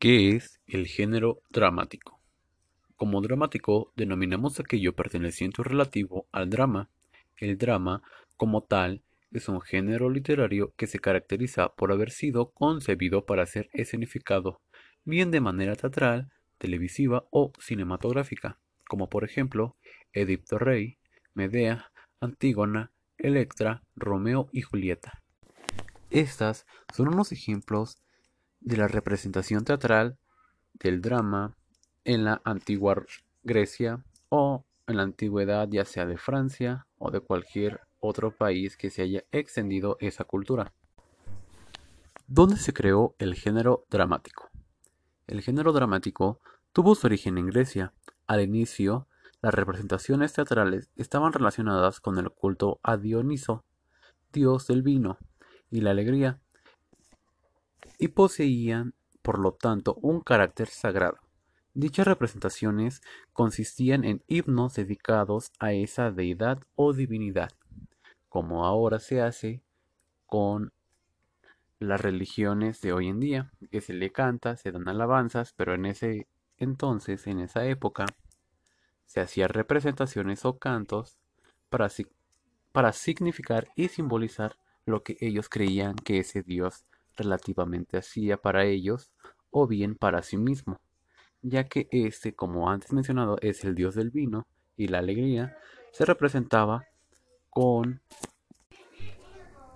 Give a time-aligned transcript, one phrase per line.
[0.00, 2.22] ¿Qué es el género dramático?
[2.96, 6.88] Como dramático denominamos aquello perteneciente o relativo al drama.
[7.36, 8.02] El drama,
[8.38, 13.68] como tal, es un género literario que se caracteriza por haber sido concebido para ser
[13.74, 14.62] escenificado,
[15.04, 18.58] bien de manera teatral, televisiva o cinematográfica,
[18.88, 19.76] como por ejemplo
[20.14, 20.96] Edipto Rey,
[21.34, 25.22] Medea, Antígona, Electra, Romeo y Julieta.
[26.08, 28.00] Estas son unos ejemplos
[28.60, 30.18] de la representación teatral
[30.74, 31.56] del drama
[32.04, 33.02] en la antigua
[33.42, 38.90] Grecia o en la antigüedad ya sea de Francia o de cualquier otro país que
[38.90, 40.72] se haya extendido esa cultura.
[42.26, 44.50] ¿Dónde se creó el género dramático?
[45.26, 46.40] El género dramático
[46.72, 47.92] tuvo su origen en Grecia.
[48.26, 49.08] Al inicio,
[49.42, 53.64] las representaciones teatrales estaban relacionadas con el culto a Dioniso,
[54.32, 55.18] dios del vino
[55.70, 56.40] y la alegría,
[58.00, 61.18] y poseían, por lo tanto, un carácter sagrado.
[61.74, 67.50] Dichas representaciones consistían en himnos dedicados a esa deidad o divinidad,
[68.28, 69.62] como ahora se hace
[70.26, 70.72] con
[71.78, 75.86] las religiones de hoy en día, que se le canta, se dan alabanzas, pero en
[75.86, 76.26] ese
[76.56, 78.06] entonces, en esa época,
[79.06, 81.18] se hacían representaciones o cantos
[81.68, 81.88] para,
[82.72, 86.84] para significar y simbolizar lo que ellos creían que ese dios
[87.20, 89.10] relativamente hacía para ellos
[89.50, 90.80] o bien para sí mismo,
[91.42, 95.56] ya que este, como antes mencionado, es el dios del vino y la alegría,
[95.92, 96.84] se representaba
[97.50, 98.00] con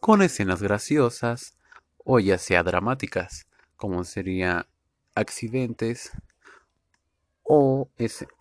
[0.00, 1.56] con escenas graciosas
[2.04, 4.64] o ya sea dramáticas, como serían
[5.14, 6.12] accidentes
[7.42, 7.88] o,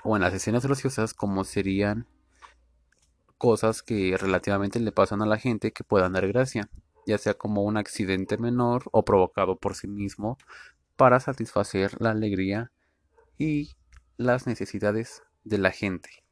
[0.03, 2.05] o en las escenas graciosas como serían
[3.37, 6.69] cosas que relativamente le pasan a la gente que puedan dar gracia
[7.05, 10.37] ya sea como un accidente menor o provocado por sí mismo,
[10.95, 12.71] para satisfacer la alegría
[13.37, 13.71] y
[14.17, 16.24] las necesidades de la gente.